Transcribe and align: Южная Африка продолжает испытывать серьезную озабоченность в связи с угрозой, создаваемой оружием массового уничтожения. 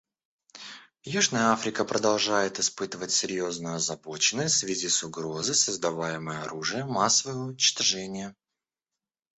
Южная 1.05 1.51
Африка 1.51 1.85
продолжает 1.85 2.57
испытывать 2.59 3.11
серьезную 3.11 3.75
озабоченность 3.75 4.55
в 4.55 4.57
связи 4.57 4.89
с 4.89 5.03
угрозой, 5.03 5.53
создаваемой 5.53 6.41
оружием 6.41 6.89
массового 6.89 7.43
уничтожения. 7.49 8.35